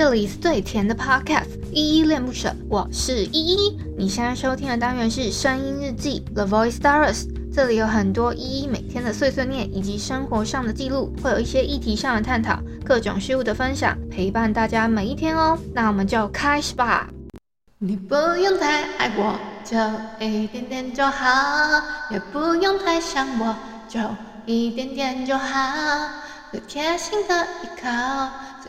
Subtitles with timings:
[0.00, 3.78] 这里是最甜的 Podcast，依依恋不舍，我是依依。
[3.98, 15.58] 你现在收听的单元是声音日记 The Voice Diaries，这里有很多依依每天的碎碎念以及生活上的记录，会有一些议题上的探讨，各种事物的分享，陪伴大家每一天哦。
[15.74, 17.06] 那我们就开始吧。
[17.76, 19.76] 你不用太爱我，就
[20.24, 23.54] 一点点就好；也不用太想我，
[23.86, 24.00] 就
[24.46, 26.08] 一点点就好。
[26.50, 27.88] 最贴心的依靠，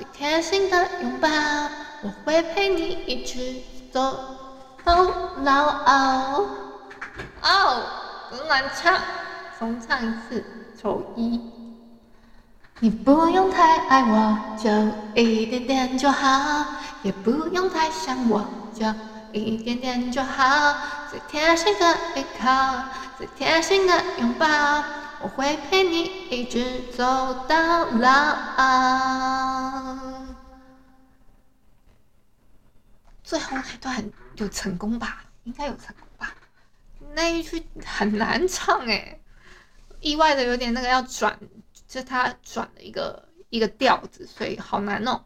[0.02, 1.28] 最贴心的拥抱，
[2.02, 3.62] 我会陪你一直
[3.94, 4.18] 走
[4.84, 5.04] 到
[5.44, 6.42] 老。
[7.44, 7.84] 哦，
[8.32, 9.00] 很难唱，
[9.60, 10.44] 重唱一次，
[10.82, 11.40] 抽一。
[12.80, 14.72] 你不用太爱我，就
[15.14, 16.66] 一点点就好；
[17.04, 18.44] 也不用太想我，
[18.74, 18.84] 就
[19.32, 20.78] 一点点就好。
[21.12, 22.86] 最贴心的依靠，
[23.20, 24.48] 最贴心的拥抱。
[25.24, 27.04] 我会陪你一直走
[27.48, 28.40] 到老。
[33.24, 35.24] 最后那段有成功吧？
[35.44, 36.34] 应该有成功吧？
[37.14, 39.20] 那一句很难唱哎，
[40.00, 41.40] 意外的有点那个要转，
[41.88, 45.24] 就是他转了一个一个调子，所以好难哦。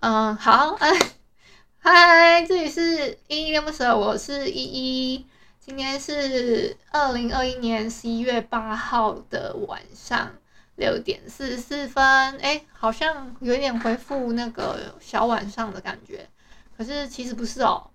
[0.00, 0.90] 嗯，好，哎，
[1.78, 5.26] 嗨，这里是依依恋不舍，我是依依。
[5.60, 10.30] 今天是二零二一年十一月八号的晚上
[10.76, 12.02] 六点四十四分，
[12.38, 16.26] 哎，好像有点回复那个小晚上的感觉，
[16.74, 17.90] 可是其实不是哦。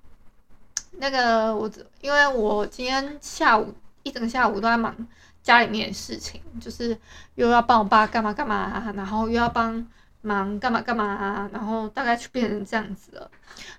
[0.97, 1.69] 那个我
[2.02, 4.95] 因为我今天下午一整个下午都在忙
[5.41, 6.95] 家里面的事情，就是
[7.33, 9.86] 又要帮我爸干嘛干嘛，然后又要帮
[10.21, 13.31] 忙干嘛干嘛，然后大概就变成这样子了。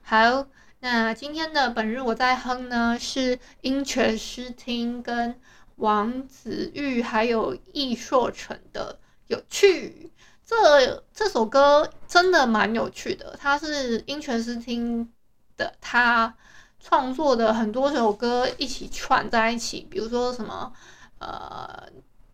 [0.03, 0.45] 还有。
[0.89, 5.37] 那今天的本日我在哼呢，是音泉诗听跟
[5.79, 10.13] 王子玉还有易硕成的有趣。
[10.45, 15.13] 这这首歌真的蛮有趣的，它是音泉诗听
[15.57, 16.33] 的，他
[16.79, 20.73] 创作的很多首歌一起串在一起，比如说什么
[21.19, 21.89] 呃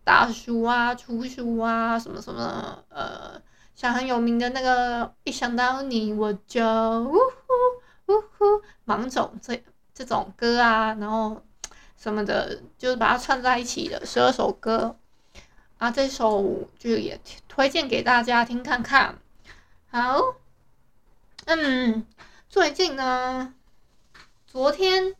[0.04, 3.40] 大叔啊、粗叔啊，什么什么呃，
[3.74, 6.62] 像很有名的那个一想到你我就
[7.04, 7.16] 呜
[8.20, 8.46] 呼。
[8.56, 9.62] 呼，芒种这
[9.94, 11.42] 这种歌啊，然后
[11.96, 14.96] 什么的，就是把它串在一起的十二首歌
[15.78, 19.18] 啊，这首就也推荐给大家听看看。
[19.90, 20.20] 好，
[21.44, 22.06] 嗯，
[22.48, 23.54] 最近呢，
[24.46, 25.14] 昨天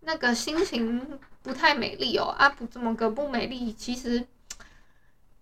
[0.00, 4.26] 那个心情不太美丽哦，啊不怎么个不美丽，其实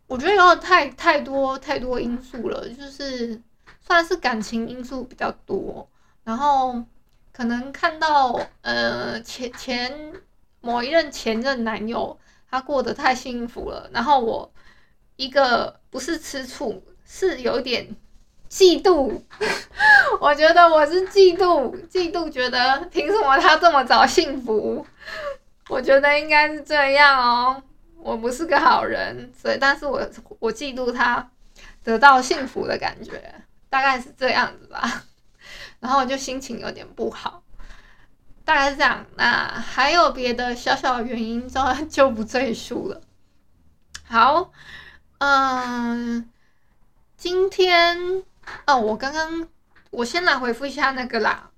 [0.07, 3.41] 我觉得有太太多太多因素了，就是
[3.81, 5.89] 算是感情因素比较多。
[6.25, 6.85] 然后
[7.33, 10.13] 可能看到呃前前
[10.61, 12.19] 某一任前任男友
[12.51, 14.53] 他过得太幸福了，然后我
[15.17, 17.97] 一个不是吃醋，是有点
[18.51, 19.23] 嫉妒。
[20.21, 24.87] 我觉得我是嫉妒，嫉妒觉得凭什么他这么早幸福？
[25.69, 27.63] 我觉得应该是这样哦，
[27.97, 30.07] 我不是个好人，所以但是我
[30.39, 31.31] 我嫉妒他
[31.83, 33.35] 得到幸福的感觉，
[33.71, 35.05] 大概是这样子吧。
[35.83, 37.43] 然后我就心情有点不好，
[38.45, 39.05] 大概是这样。
[39.17, 41.61] 那还有别的小小的原因，就
[41.91, 43.01] 就不赘述了。
[44.05, 44.53] 好，
[45.19, 46.31] 嗯，
[47.17, 48.23] 今天
[48.67, 49.49] 哦，我刚刚
[49.91, 51.51] 我先来回复一下那个啦，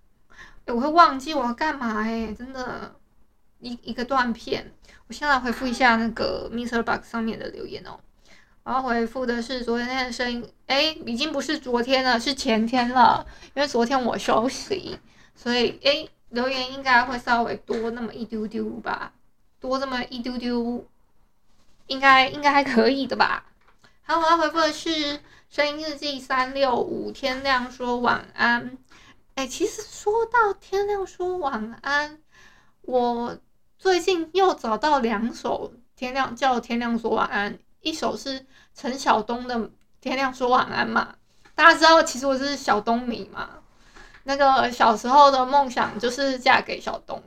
[0.69, 2.95] 我会忘记我要干嘛哎，真的，
[3.61, 4.73] 一一个断片。
[5.07, 6.83] 我先来回复一下那个 Mr.
[6.83, 8.01] Box 上面的留言哦。
[8.65, 13.27] 我要回复的是昨天的声音，哎，已经不是昨天了，是前天了。
[13.55, 14.99] 因为昨天我休息，
[15.35, 19.13] 所以哎，留言应该会稍微多那么一丢丢吧，
[19.61, 20.83] 多这么一丢丢，
[21.89, 23.45] 应该应该还可以的吧。
[24.03, 25.21] 好，我要回复的是
[25.51, 28.79] 声音日记三六五，天亮说晚安。
[29.35, 32.19] 哎，其实说到天亮说晚安，
[32.81, 33.37] 我
[33.79, 37.59] 最近又找到两首天亮叫天亮说晚安。
[37.85, 39.55] 一首是陈晓东的
[40.01, 41.15] 《天亮说晚安》嘛，
[41.55, 43.51] 大家知道其实我是小东迷嘛，
[44.25, 47.23] 那个小时候的梦想就是嫁给小东，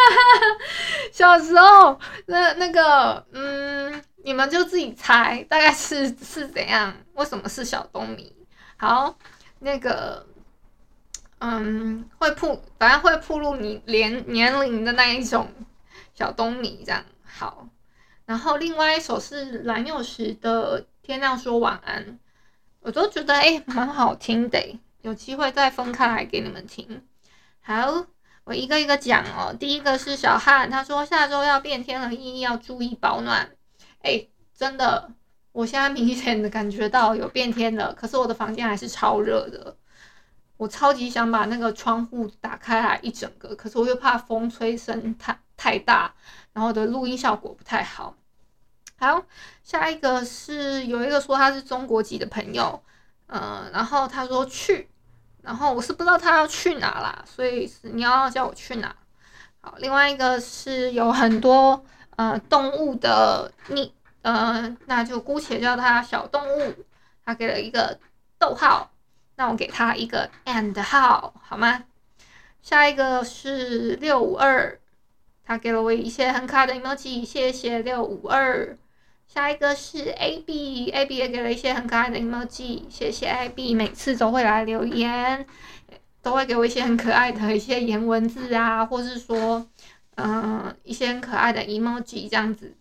[1.12, 8.34] 小时候那那个嗯，你们就自己猜大概是是怎样，为什么是小东迷？
[8.78, 9.14] 好，
[9.58, 10.26] 那个
[11.38, 15.52] 嗯，会铺，反正会铺路你年年龄的那一种
[16.14, 17.68] 小东迷这样，好。
[18.26, 22.04] 然后另外一首是蓝又时的《天亮说晚安》，
[22.80, 27.02] 我都觉得诶蛮好听的，有机会再分开来给你们听。
[27.60, 28.06] 好，
[28.44, 29.54] 我一个一个讲哦。
[29.58, 33.50] 第一个是小汉，他说下周要变天了，依依要注意保暖。
[34.02, 35.10] 诶，真的，
[35.52, 39.76] 我现在明显的感觉到有变天了，可是我的房间还是超热的。
[40.56, 46.14] 我超级想把那个窗户打开来一整个，可是我又怕风吹声太太大，
[46.56, 48.14] 然后的录音效果不太好。
[48.98, 49.22] 好，
[49.62, 52.82] 下一个是有一个说他是中国籍的朋友，
[53.26, 54.88] 嗯，然后他说去，
[55.42, 58.96] 然后我是不知道他要去哪啦，所以是你要叫我去哪？
[59.60, 61.84] 好，另外一个是有很多
[62.16, 63.92] 呃动物的你，
[64.22, 66.74] 呃，那就姑且叫他小动物，
[67.26, 67.98] 他给了一个
[68.38, 68.90] 逗号，
[69.34, 71.84] 那我给他一个 and 号，好吗？
[72.62, 74.80] 下一个是六五二，
[75.46, 78.76] 他给了我一些很可爱的 emoji，谢谢六五二。
[79.28, 85.46] 下一个是 A B，A B 也给了一些很可爱的 emoji，谢谢 A B，每次都会来留言，
[86.22, 89.66] 都会给我一些很可爱的一些颜文字啊，或是说，
[90.16, 92.74] 嗯、一些很可爱的 emoji 这样子。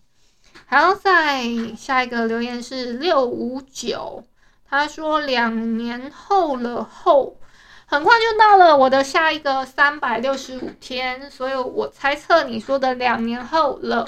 [0.68, 1.44] 然后在
[1.78, 4.24] 下一个留言是六五九，
[4.68, 7.38] 他说两年后了后，
[7.86, 14.08] 很快就到了我的下一个三百六十五天，所以我猜测你说的两年后了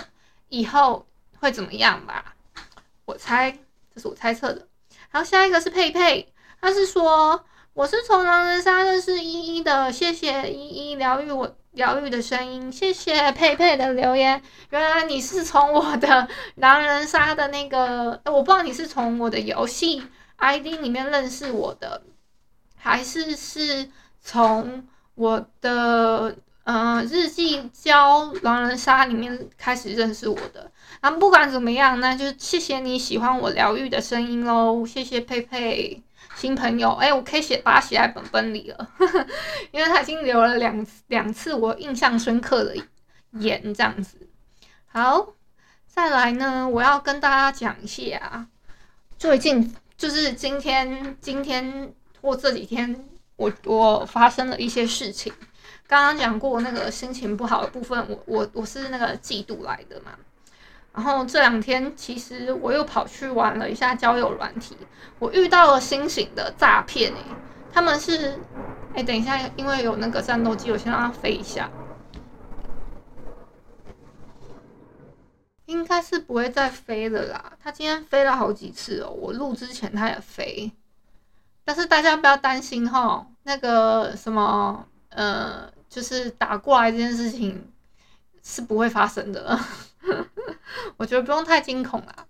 [0.49, 1.05] 以后。
[1.39, 2.33] 会怎么样吧？
[3.05, 3.55] 我猜，
[3.93, 4.67] 这是我猜测的。
[5.11, 14.41] 然后下一个是佩佩，他是说我是从狼人杀认识依依的，谢谢依依疗愈我疗愈的声音，谢谢佩佩的留言。
[14.71, 20.03] 原来你是从我的狼人杀的那个，我不知道你是从我的游戏
[20.37, 22.01] ID 里面认识我的，
[22.77, 23.89] 还是是
[24.21, 26.37] 从我的。
[26.69, 30.69] 嗯、日记教狼人杀里面开始认识我的，
[30.99, 36.03] 然后不管怎么样，那就谢谢你喜欢我疗愈的声音喽，谢谢佩佩
[36.35, 39.25] 新朋友，哎，我可以写把它写在本本里了，呵呵，
[39.71, 42.75] 因为他已经留了两两次我印象深刻的
[43.31, 44.27] 言这样子。
[44.87, 45.35] 好，
[45.87, 48.45] 再来呢，我要跟大家讲一下，
[49.17, 53.05] 最近就是今天今天我这几天
[53.35, 55.31] 我我发生了一些事情。
[55.87, 60.11] 刚刚讲过那个心情不好的部分，我我我是那个嫉妒来的嘛。
[60.93, 64.75] 然后这两天其实我又跑去玩了一下交友软体，
[65.19, 67.19] 我遇到了新型的诈骗诶，
[67.71, 68.39] 他们是
[68.95, 71.69] 哎，等一下，因为有那个战斗机，我先让它飞一下，
[75.67, 77.53] 应该是不会再飞了啦。
[77.61, 80.71] 它今天飞了好几次哦，我录之前它也飞，
[81.67, 85.69] 但是大家不要担心哈，那个什么呃。
[85.89, 87.71] 就是打过来这件事情
[88.43, 89.57] 是不会发生的，
[90.97, 92.27] 我觉得不用太惊恐啦。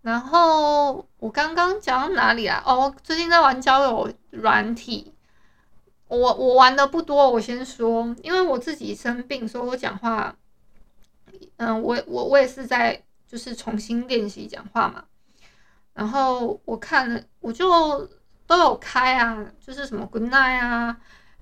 [0.00, 2.62] 然后我刚刚讲到哪里啊？
[2.66, 5.14] 哦，最近在玩交友软体，
[6.08, 7.30] 我我玩的不多。
[7.30, 10.34] 我先说，因为我自己生病，所以我讲话，
[11.58, 15.04] 嗯，我我我也是在就是重新练习讲话嘛。
[15.92, 18.08] 然后我看了，我就
[18.48, 20.96] 都有开啊，就是什么 Good night 啊。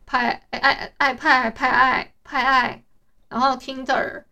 [0.08, 2.84] 派爱爱派派爱派爱，
[3.28, 4.22] 然后 Tinder，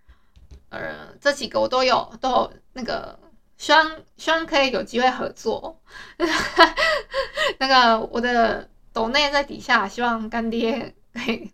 [0.69, 3.19] 呃，这几个我都有，都有那个，
[3.57, 5.81] 希望希望可以有机会合作。
[7.59, 11.53] 那个我的抖内在底下，希望干爹可以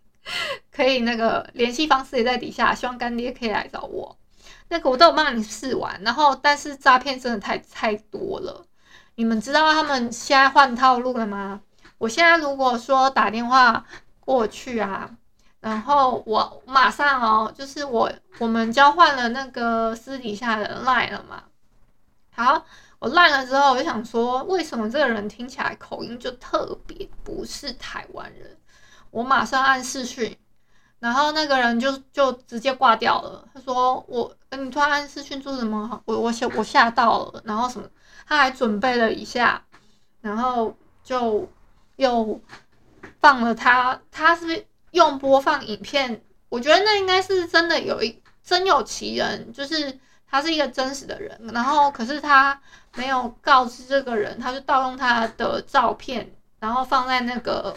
[0.71, 4.15] 可以那个联系方式也在底下，希望干爹可以来找我。
[4.69, 8.67] 那个我都有帮你试完，然后但是诈骗真的太太多了。
[9.15, 11.61] 你们知道他们现在换套路了吗？
[11.97, 13.85] 我现在如果说打电话。
[14.23, 15.09] 过去啊，
[15.59, 21.43] 然后我马上哦，就是我我们交换了那个私底下的 line 了嘛。
[22.33, 22.63] 好，
[22.99, 28.55] 我赖了之后，我就想说，为什么这个人听起来口音就特别不是台湾人？
[29.09, 30.37] 我马上按视讯，
[31.01, 33.45] 然后那个人就就直接挂掉了。
[33.53, 36.01] 他说我，你突然按视讯做什么？
[36.05, 37.85] 我我吓我吓到了，然后什么？
[38.25, 39.61] 他还准备了一下，
[40.21, 41.49] 然后就
[41.97, 42.41] 又。
[43.19, 52.59] 放了他，他是用播放影片，我觉得那应该是真的有一真有其人，就是他是一个真实的人，然后可是他
[52.95, 57.75] 没有告知这个人，他就盗用他的照片，然后放在那个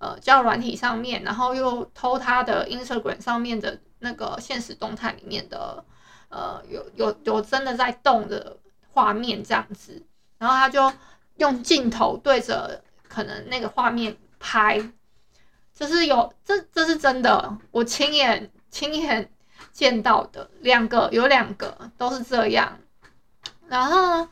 [0.00, 5.84] 呃交友软体上面，然后又偷他的 Instagram 上面的那个现实动态里面的
[6.28, 8.56] 呃有有有真的在动的
[8.92, 10.04] 画面这样子，
[10.38, 10.92] 然后他就
[11.36, 14.16] 用镜头对着可能那个画面。
[14.38, 14.78] 拍，
[15.72, 19.28] 就是有这这是真的，我亲眼亲眼
[19.72, 20.48] 见到的。
[20.60, 22.78] 两个，有两个都是这样，
[23.66, 24.28] 然后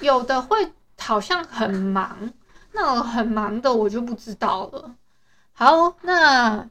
[0.00, 2.32] 有的会好像很忙，
[2.72, 4.94] 那很忙的我就不知道了。
[5.52, 6.68] 好，那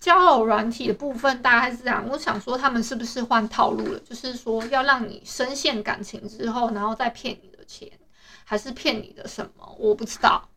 [0.00, 3.98] 交友软体的部分大概是这样，我想说他们是不是换套路了？
[4.00, 7.90] 就是说要让你深陷感情之后，然后再骗你的钱，
[8.44, 9.76] 还是骗你的什么？
[9.78, 10.48] 我不知道，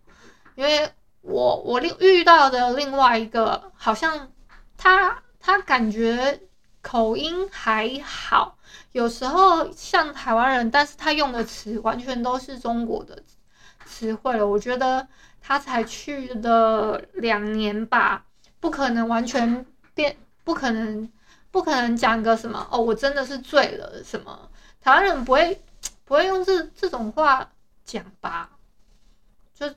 [0.55, 0.91] 因为。
[1.23, 4.31] 我我另遇到的另外一个，好像
[4.75, 6.41] 他他感觉
[6.81, 8.57] 口音还好，
[8.91, 13.21] 有时候像台湾人，但是他用的词完全都是中国的
[13.91, 14.47] 词汇了。
[14.47, 15.05] 我觉得
[15.41, 18.23] 他才去了两年吧，
[18.61, 21.11] 不可能完全变，不可能
[21.51, 24.49] 不可能讲个什么哦，我真的是醉了什么？
[24.79, 25.61] 台湾人不会
[26.05, 27.51] 不会用这这种话
[27.83, 28.49] 讲吧？
[29.53, 29.69] 就。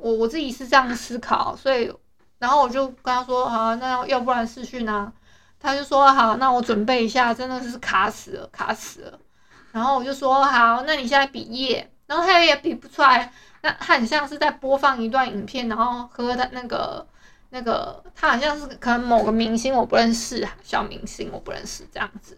[0.00, 1.92] 我我自己是这样思考，所以，
[2.38, 5.12] 然后我就跟他说，好，那要不然试训呢？
[5.58, 9.18] 他就说好，那我准备一下，真的是卡死了，卡死了。
[9.72, 17.06] 然后我就说好，那你现在比耶，然后他也比不出来，那他很像是在播放一段影片，然后和他那个
[17.50, 22.36] 那个，他好像是可能某个明星我不认识，小明星我不认识这样子。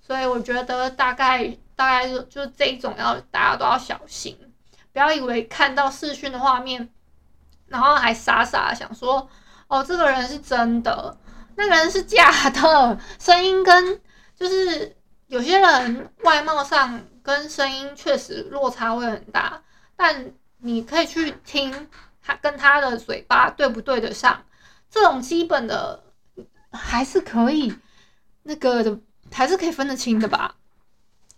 [0.00, 4.36] 所以我觉得大概大概就就这一种要大家都要小心。
[4.92, 6.88] 不要以为看到视讯的画面，
[7.66, 9.28] 然后还傻傻想说
[9.68, 11.18] ：“哦，这个人是真的，
[11.56, 14.00] 那个人是假的。”声音跟
[14.34, 14.96] 就是
[15.26, 19.62] 有些人外貌上跟声音确实落差会很大，
[19.96, 21.88] 但你可以去听
[22.22, 24.44] 他跟他的嘴巴对不对得上，
[24.90, 26.02] 这种基本的
[26.70, 27.76] 还是可以
[28.42, 28.98] 那个的，
[29.32, 30.56] 还是可以分得清的吧。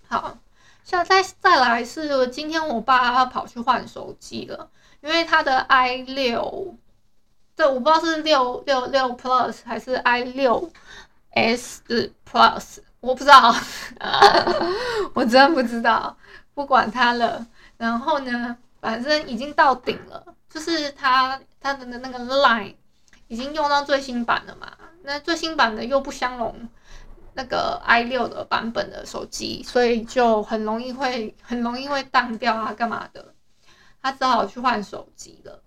[0.07, 0.39] 好。
[0.85, 4.71] 像再再来是今天我爸他跑去换手机了，
[5.03, 6.79] 因为他的 i 六，
[7.55, 10.73] 对，我不知道是六六六 plus 还是 i 六
[11.33, 11.83] s
[12.27, 13.55] plus，我不知道，
[15.15, 16.17] 我真不知道，
[16.55, 17.47] 不管他了。
[17.77, 22.75] 然后呢，反正已经到顶了，就是他他的那个 line
[23.29, 26.69] 已经用到最新版了嘛，那最新版的又不相容。
[27.35, 33.33] 那个 i 六的版本的手机，所以就很容易会很容易会当掉啊，干嘛的？
[34.03, 35.63] 他只好去换手机了。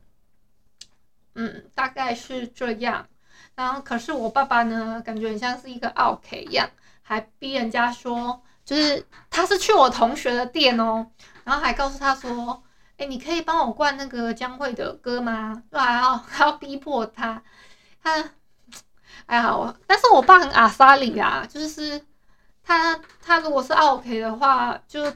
[1.36, 3.08] 嗯，大概是这样。
[3.56, 6.70] 然后，可是我爸爸呢，感觉很像是一个奥 k 一样，
[7.12, 11.06] 还逼人家说，就是他是去我同学的店哦，
[11.44, 12.64] 然后还告诉他说，
[12.96, 15.62] 哎，你可以帮我灌那个江蕙的歌吗？
[15.70, 17.44] 对，还要还要逼迫他，
[18.02, 18.30] 他。
[19.26, 22.02] 哎呀，我但是我爸很阿莎里啊，就是
[22.64, 25.12] 他他如果是 OK 的话，就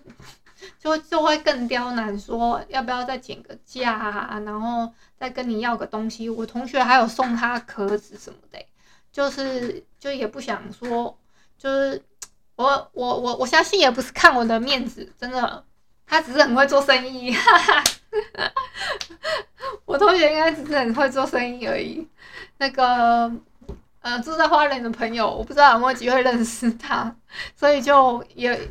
[0.78, 6.30] 就就会更刁难，说要不要再减个价啊，然后再跟你要个东西。
[6.30, 8.60] 我同学还有送他壳子什么的，
[9.14, 11.18] 就是就也不想说，
[11.58, 12.02] 就是
[12.56, 15.64] 我我我我相信也不是看我的面子，真的，
[16.06, 17.84] 他只是很会做生意，哈哈。
[19.86, 22.08] 我同学应该只是很会做生意而已，
[22.58, 23.32] 那个。
[24.02, 27.12] 呃，住在花莲的朋友，我不知道有没有机会认识他，
[27.56, 28.70] 所以就也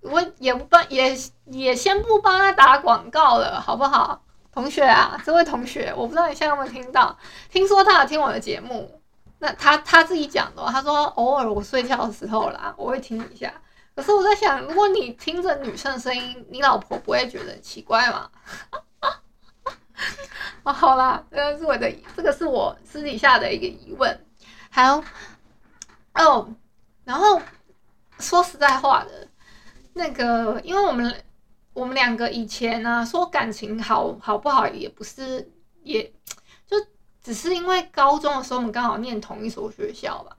[0.00, 4.20] 我也不帮，也也先不帮他打广告了，好不好？
[4.52, 7.16] 同学啊，这位同学，我不知道你现在有没有听到？
[7.48, 8.95] 听说他有听我的节目，
[9.38, 13.52] 那他他自己讲的，他说偶尔我睡觉的时候啦， 我会听一下。
[13.94, 18.30] 可是我在想，如果你听着女生的声音，你老婆不会觉得奇怪吗？
[20.64, 24.26] 哦，好啦，这个是我的，这个是我私底下的一个疑问。
[24.68, 25.02] 还有
[26.14, 26.54] 哦，
[27.04, 27.40] 然后
[28.18, 29.28] 说实在话的，
[29.94, 31.24] 那个，因为我们
[31.72, 35.50] 我们两个以前呢、啊，说感情好好不好，也不是，
[35.82, 36.12] 也
[37.26, 40.36] 只是因为高中的时候我们刚好念同一所学校吧，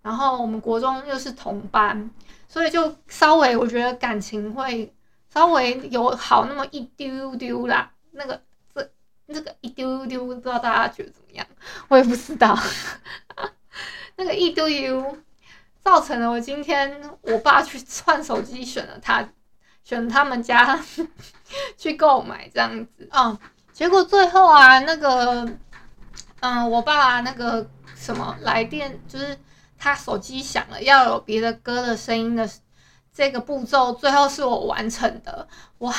[0.00, 2.08] 然后我们国中又是同班，
[2.46, 4.94] 所以就稍微我觉得感情会
[5.34, 7.90] 稍微有好那么一丢丢啦。
[8.12, 8.40] 那个
[8.72, 8.88] 这
[9.26, 11.44] 这个一丢丢，不知道大家觉得怎么样？
[11.88, 12.56] 我也不知道。
[14.14, 15.18] 那个一丢丢，
[15.80, 19.28] 造成了我今天我爸去换手机，选了他，
[19.82, 20.78] 选他们家
[21.76, 23.36] 去购买这样子、嗯，
[23.72, 25.44] 结果最后啊，那个
[26.40, 29.38] 嗯，我爸那个什么来电，就是
[29.78, 32.48] 他手机响了，要有别的歌的声音的
[33.12, 35.46] 这个步骤，最后是我完成的。
[35.78, 35.94] 我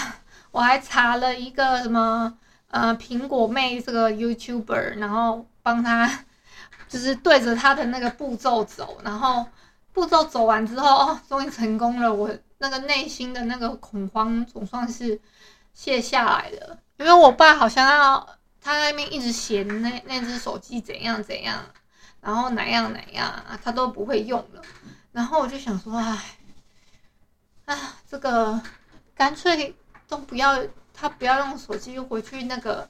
[0.51, 2.37] 我还查了一个什么
[2.69, 6.25] 呃苹果妹这个 YouTuber，然后帮他。
[6.89, 9.45] 就是对着他的那个步骤走，然后
[9.93, 12.13] 步骤走完之后，哦，终于成功了。
[12.13, 15.17] 我那个内心的那个恐慌总算是
[15.73, 16.77] 卸下来了。
[16.97, 18.27] 因为我爸好像要
[18.61, 21.65] 他那边一直嫌那那只手机怎样怎样，
[22.21, 24.61] 然后哪样哪样，他都不会用了。
[25.11, 26.37] 然后我就想说，哎，
[27.65, 28.61] 啊，这个
[29.15, 29.75] 干脆
[30.07, 30.63] 都不要，
[30.93, 32.89] 他不要用手机，又回去那个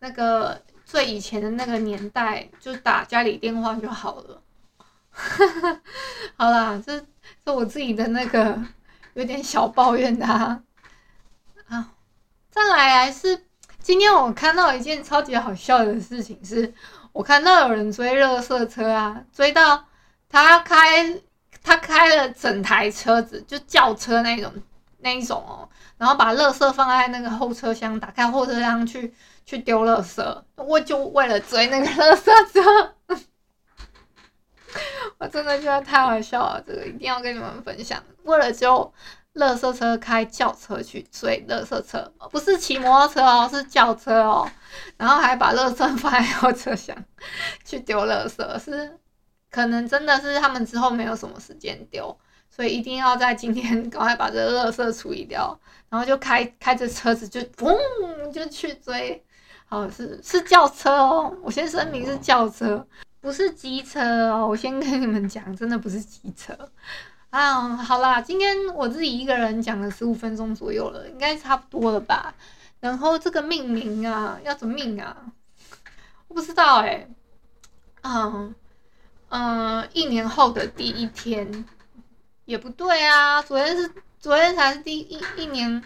[0.00, 0.60] 那个。
[0.86, 4.42] 最以前的那个年代，就打家里电话就好了。
[6.36, 7.06] 好啦，这是
[7.46, 8.62] 我自己的那个
[9.14, 10.62] 有点小抱怨的啊。
[11.68, 11.90] 啊，
[12.50, 13.46] 再来还是
[13.84, 16.72] 今天我看到一件超级好笑的事情是，
[17.12, 19.84] 我看到有人追垃圾车啊，追到
[20.26, 21.20] 他开
[21.62, 24.50] 他开了整台车子，就轿车那种
[25.00, 29.12] 那一种哦，然后把垃圾放在那个后车厢，打开后车厢去
[29.44, 32.94] 去丢垃圾，我就为了追那个垃圾车。
[35.18, 38.02] 我真的觉得太好笑了，这个一定要跟你们分享。
[38.22, 38.90] 为了就
[39.34, 44.48] 垃圾车，开轿车去追垃圾车，不是骑摩托车哦，是轿车哦。
[44.96, 46.96] 然后还把垃圾放在后车厢
[47.64, 48.98] 去丢垃圾，是
[49.50, 52.16] 可能真的是他们之后没有什么时间丢，
[52.48, 55.58] 所以一定要在今天赶快把这个垃圾处理掉。
[55.88, 57.76] 然后就开开着车子就嘣
[58.32, 59.24] 就去追，
[59.66, 62.86] 好，是是轿车哦，我先声明是轿车。
[63.20, 66.52] 不是机车哦，我先跟你们讲，真的不是机车
[67.34, 67.76] 啊。
[67.76, 72.32] 好啦，今天我自己一个人讲了十五分钟左右了，应该差不多了吧。
[72.78, 75.16] 然后这个命名啊，要怎么命啊？
[76.28, 77.08] 我不知道哎、
[78.02, 78.54] 嗯
[79.30, 81.64] 嗯，一年后的第一天
[82.44, 83.42] 也不对啊。
[83.42, 85.82] 昨天是昨天才是第一一年，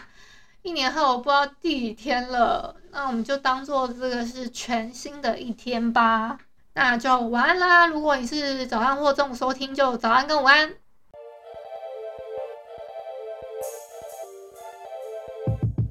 [0.62, 2.76] 一年后我不知道第几天了。
[2.90, 6.38] 那我们就当做这个是全新的一天吧。
[6.75, 7.87] 那就晚安啦！
[7.87, 10.75] 如果你是早上或中午收听，就早安跟午安。